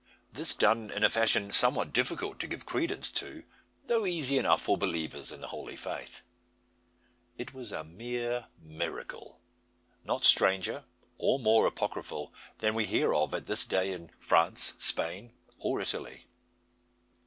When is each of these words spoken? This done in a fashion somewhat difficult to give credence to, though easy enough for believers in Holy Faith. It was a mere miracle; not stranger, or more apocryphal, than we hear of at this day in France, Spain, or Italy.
This 0.33 0.55
done 0.55 0.89
in 0.89 1.03
a 1.03 1.11
fashion 1.11 1.51
somewhat 1.51 1.93
difficult 1.93 2.39
to 2.39 2.47
give 2.47 2.65
credence 2.65 3.11
to, 3.11 3.43
though 3.85 4.07
easy 4.07 4.39
enough 4.39 4.63
for 4.63 4.75
believers 4.75 5.31
in 5.31 5.43
Holy 5.43 5.75
Faith. 5.75 6.23
It 7.37 7.53
was 7.53 7.71
a 7.71 7.83
mere 7.83 8.47
miracle; 8.59 9.39
not 10.03 10.25
stranger, 10.25 10.85
or 11.19 11.37
more 11.37 11.67
apocryphal, 11.67 12.33
than 12.57 12.73
we 12.73 12.85
hear 12.87 13.13
of 13.13 13.35
at 13.35 13.45
this 13.45 13.63
day 13.63 13.91
in 13.91 14.09
France, 14.17 14.73
Spain, 14.79 15.33
or 15.59 15.79
Italy. 15.79 16.25